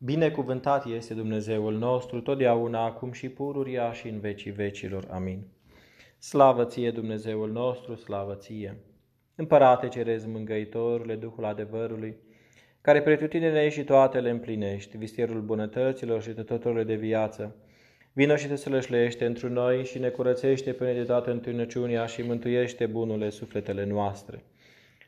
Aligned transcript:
Binecuvântat 0.00 0.86
este 0.86 1.14
Dumnezeul 1.14 1.78
nostru, 1.78 2.20
totdeauna, 2.20 2.84
acum 2.84 3.12
și 3.12 3.28
pururia 3.28 3.92
și 3.92 4.08
în 4.08 4.20
vecii 4.20 4.50
vecilor. 4.50 5.06
Amin. 5.10 5.46
Slavă 6.18 6.64
ție, 6.64 6.90
Dumnezeul 6.90 7.50
nostru, 7.50 7.94
slavă 7.94 8.34
ție! 8.34 8.76
Împărate 9.34 9.88
cerez 9.88 10.24
mângăitorule, 10.24 11.14
Duhul 11.14 11.44
adevărului, 11.44 12.16
care 12.80 13.02
pretutindene 13.02 13.68
și 13.68 13.84
toate 13.84 14.20
le 14.20 14.30
împlinești, 14.30 14.96
vistierul 14.96 15.40
bunătăților 15.40 16.22
și 16.22 16.30
tătătorile 16.30 16.84
de 16.84 16.94
viață, 16.94 17.56
Vino 18.12 18.36
și 18.36 18.46
te 18.46 18.56
sălășlește 18.56 19.24
întru 19.24 19.48
noi 19.48 19.84
și 19.84 19.98
ne 19.98 20.08
curățește 20.08 20.72
până 20.72 20.92
de 20.92 21.02
toată 21.02 21.30
întâlnăciunea 21.30 22.06
și 22.06 22.22
mântuiește 22.22 22.86
bunule 22.86 23.30
sufletele 23.30 23.84
noastre. 23.84 24.42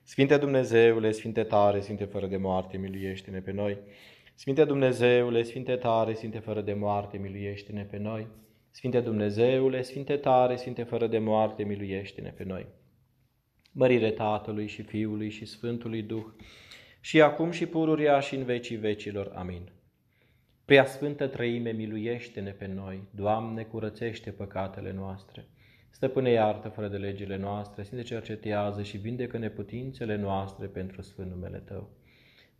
Sfinte 0.02 0.36
Dumnezeule, 0.36 1.10
Sfinte 1.10 1.42
tare, 1.42 1.80
Sfinte 1.80 2.04
fără 2.04 2.26
de 2.26 2.36
moarte, 2.36 2.76
miluiește-ne 2.76 3.38
pe 3.38 3.52
noi. 3.52 3.78
Sfinte 4.40 4.64
Dumnezeule, 4.64 5.42
Sfinte 5.42 5.76
tare, 5.76 6.14
Sfinte 6.14 6.38
fără 6.38 6.60
de 6.60 6.72
moarte, 6.72 7.16
miluiește-ne 7.16 7.84
pe 7.84 7.96
noi. 7.96 8.26
Sfinte 8.70 9.00
Dumnezeule, 9.00 9.82
Sfinte 9.82 10.16
tare, 10.16 10.56
Sfinte 10.56 10.82
fără 10.82 11.06
de 11.06 11.18
moarte, 11.18 11.62
miluiește-ne 11.62 12.30
pe 12.30 12.44
noi. 12.44 12.66
Mărire 13.72 14.10
Tatălui 14.10 14.66
și 14.66 14.82
Fiului 14.82 15.30
și 15.30 15.44
Sfântului 15.44 16.02
Duh, 16.02 16.24
și 17.00 17.22
acum 17.22 17.50
și 17.50 17.66
pururia 17.66 18.20
și 18.20 18.34
în 18.34 18.44
vecii 18.44 18.76
vecilor. 18.76 19.32
Amin. 19.34 19.72
Prea 20.64 20.84
Sfântă 20.84 21.26
Trăime, 21.26 21.70
miluiește-ne 21.70 22.50
pe 22.50 22.66
noi, 22.66 23.08
Doamne, 23.10 23.62
curățește 23.62 24.30
păcatele 24.30 24.92
noastre. 24.92 25.48
Stăpâne, 25.90 26.30
iartă 26.30 26.68
fără 26.68 26.88
de 26.88 26.96
legile 26.96 27.36
noastre, 27.36 27.82
Sfinte, 27.82 28.04
cercetează 28.04 28.82
și 28.82 28.96
vindecă 28.96 29.38
neputințele 29.38 30.16
noastre 30.16 30.66
pentru 30.66 31.02
Sfânt 31.02 31.30
numele 31.30 31.58
Tău. 31.58 31.98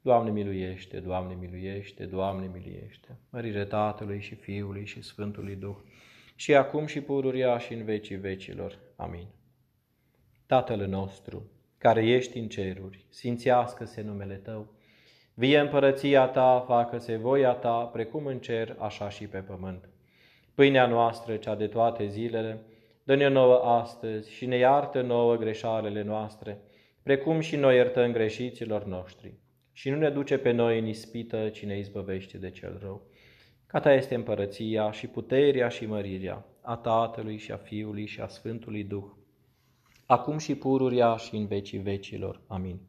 Doamne 0.02 0.30
miluiește, 0.30 1.00
Doamne 1.00 1.34
miluiește, 1.40 2.04
Doamne 2.04 2.50
miluiește. 2.52 3.18
Mărire 3.30 3.64
Tatălui 3.64 4.20
și 4.20 4.34
Fiului 4.34 4.86
și 4.86 5.02
Sfântului 5.02 5.56
Duh, 5.56 5.76
și 6.34 6.54
acum 6.54 6.86
și 6.86 7.00
pururia 7.00 7.58
și 7.58 7.72
în 7.72 7.84
vecii 7.84 8.16
vecilor. 8.16 8.78
Amin. 8.96 9.26
Tatăl 10.46 10.86
nostru, 10.86 11.50
care 11.78 12.06
ești 12.06 12.38
în 12.38 12.48
ceruri, 12.48 13.04
sfințească-se 13.08 14.02
numele 14.02 14.34
Tău, 14.34 14.78
Vie 15.34 15.58
împărăția 15.58 16.26
ta, 16.26 16.64
facă-se 16.66 17.16
voia 17.16 17.52
ta, 17.52 17.84
precum 17.84 18.26
în 18.26 18.38
cer, 18.38 18.76
așa 18.78 19.08
și 19.08 19.26
pe 19.26 19.38
pământ. 19.38 19.88
Pâinea 20.54 20.86
noastră, 20.86 21.36
cea 21.36 21.54
de 21.54 21.66
toate 21.66 22.06
zilele, 22.06 22.62
dă-ne 23.02 23.28
nouă 23.28 23.54
astăzi 23.54 24.32
și 24.32 24.46
ne 24.46 24.56
iartă 24.56 25.00
nouă 25.00 25.36
greșalele 25.36 26.02
noastre, 26.02 26.58
precum 27.02 27.40
și 27.40 27.56
noi 27.56 27.74
iertăm 27.74 28.12
greșiților 28.12 28.84
noștri. 28.84 29.34
Și 29.80 29.90
nu 29.90 29.96
ne 29.96 30.10
duce 30.10 30.38
pe 30.38 30.50
noi 30.50 30.78
în 30.78 30.86
ispită, 30.86 31.48
ci 31.48 31.64
ne 31.64 31.78
izbăvește 31.78 32.38
de 32.38 32.50
cel 32.50 32.78
rău. 32.82 33.02
Ca 33.66 33.80
ta 33.80 33.92
este 33.92 34.14
împărăția 34.14 34.90
și 34.92 35.06
puterea 35.06 35.68
și 35.68 35.86
mărirea 35.86 36.46
a 36.60 36.76
Tatălui 36.76 37.36
și 37.36 37.52
a 37.52 37.56
Fiului 37.56 38.06
și 38.06 38.20
a 38.20 38.26
Sfântului 38.26 38.84
Duh, 38.84 39.04
acum 40.06 40.38
și 40.38 40.54
pururia 40.54 41.16
și 41.16 41.36
în 41.36 41.46
vecii 41.46 41.78
vecilor. 41.78 42.40
Amin. 42.46 42.80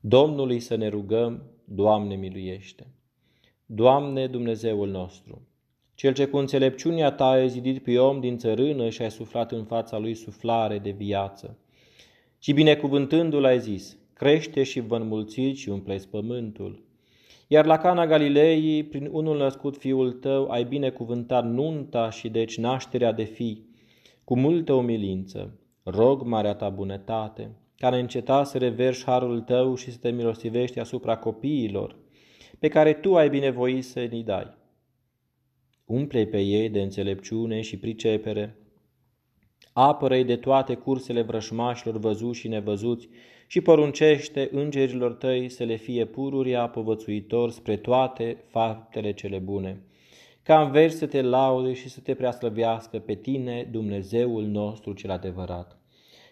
Domnului 0.00 0.60
să 0.60 0.74
ne 0.74 0.88
rugăm, 0.88 1.42
Doamne 1.64 2.14
miluiește! 2.14 2.86
Doamne 3.66 4.26
Dumnezeul 4.26 4.88
nostru, 4.88 5.48
Cel 5.94 6.14
ce 6.14 6.26
cu 6.26 6.36
înțelepciunea 6.36 7.12
Ta 7.12 7.28
ai 7.28 7.48
zidit 7.48 7.82
pe 7.82 7.98
om 7.98 8.20
din 8.20 8.38
țărână 8.38 8.88
și 8.88 9.02
ai 9.02 9.10
suflat 9.10 9.52
în 9.52 9.64
fața 9.64 9.98
lui 9.98 10.14
suflare 10.14 10.78
de 10.78 10.90
viață, 10.90 11.58
și 12.38 12.52
binecuvântându-l 12.52 13.44
ai 13.44 13.60
zis, 13.60 13.99
crește 14.20 14.62
și 14.62 14.80
vă 14.80 14.96
înmulțiți 14.96 15.60
și 15.60 15.68
umpleți 15.68 16.08
pământul. 16.08 16.84
Iar 17.46 17.66
la 17.66 17.76
Cana 17.76 18.06
Galilei, 18.06 18.84
prin 18.84 19.08
unul 19.12 19.36
născut 19.36 19.76
fiul 19.76 20.12
tău, 20.12 20.50
ai 20.50 20.64
binecuvântat 20.64 21.50
nunta 21.50 22.10
și 22.10 22.28
deci 22.28 22.58
nașterea 22.58 23.12
de 23.12 23.22
fii, 23.22 23.68
cu 24.24 24.38
multă 24.38 24.72
umilință. 24.72 25.58
Rog 25.82 26.22
marea 26.22 26.54
ta 26.54 26.68
bunătate, 26.68 27.56
care 27.76 28.00
înceta 28.00 28.44
să 28.44 28.58
reverși 28.58 29.04
harul 29.04 29.40
tău 29.40 29.74
și 29.74 29.90
să 29.90 29.98
te 30.00 30.10
milostivești 30.10 30.78
asupra 30.78 31.16
copiilor, 31.16 31.96
pe 32.58 32.68
care 32.68 32.92
tu 32.92 33.16
ai 33.16 33.28
binevoit 33.28 33.84
să 33.84 34.00
ni 34.00 34.22
dai. 34.22 34.56
Umple 35.84 36.26
pe 36.26 36.40
ei 36.40 36.68
de 36.68 36.80
înțelepciune 36.80 37.60
și 37.60 37.78
pricepere, 37.78 38.56
apără 39.72 40.22
de 40.22 40.36
toate 40.36 40.74
cursele 40.74 41.22
vrășmașilor 41.22 41.98
văzuți 41.98 42.38
și 42.38 42.48
nevăzuți 42.48 43.08
și 43.50 43.60
poruncește 43.60 44.48
îngerilor 44.52 45.12
tăi 45.12 45.48
să 45.48 45.64
le 45.64 45.76
fie 45.76 46.04
pururia 46.04 46.68
povățuitor 46.68 47.50
spre 47.50 47.76
toate 47.76 48.44
faptele 48.48 49.12
cele 49.12 49.38
bune, 49.38 49.82
ca 50.42 50.62
în 50.62 50.70
vers 50.70 50.96
să 50.96 51.06
te 51.06 51.22
laude 51.22 51.72
și 51.72 51.88
să 51.88 52.00
te 52.00 52.14
preaslăvească 52.14 52.98
pe 52.98 53.14
tine, 53.14 53.68
Dumnezeul 53.70 54.44
nostru 54.44 54.92
cel 54.92 55.10
adevărat 55.10 55.78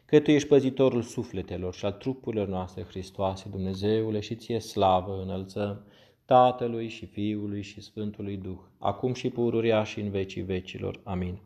că 0.05 0.21
Tu 0.21 0.31
ești 0.31 0.49
păzitorul 0.49 1.03
sufletelor 1.03 1.75
și 1.75 1.85
al 1.85 1.93
trupurilor 1.93 2.49
noastre, 2.49 2.83
Hristoase, 2.83 3.49
Dumnezeule, 3.51 4.21
și 4.21 4.35
Ție 4.35 4.59
slavă 4.59 5.21
înălțăm, 5.23 5.85
Tatălui 6.25 6.89
și 6.89 7.07
Fiului 7.07 7.63
și 7.63 7.81
Sfântului 7.81 8.37
Duh, 8.37 8.59
acum 8.79 9.15
și 9.15 9.29
pururia 9.29 9.85
și 9.85 10.01
în 10.01 10.11
vecii 10.11 10.43
vecilor. 10.43 11.01
Amin. 11.05 11.39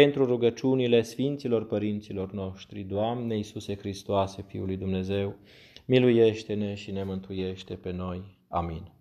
Pentru 0.00 0.24
rugăciunile 0.24 1.02
Sfinților 1.02 1.66
Părinților 1.66 2.32
noștri, 2.32 2.82
Doamne 2.82 3.36
Iisuse 3.36 3.76
Hristoase, 3.76 4.42
Fiul 4.42 4.66
lui 4.66 4.76
Dumnezeu, 4.76 5.36
miluiește-ne 5.84 6.74
și 6.74 6.90
ne 6.90 7.04
mântuiește 7.04 7.74
pe 7.74 7.92
noi. 7.92 8.22
Amin. 8.48 8.90